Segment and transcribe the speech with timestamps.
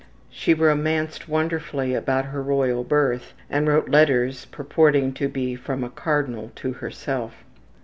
[0.31, 5.91] She romanced wonderfully about her royal birth and wrote letters purporting to be from a
[5.91, 7.35] cardinal to herself.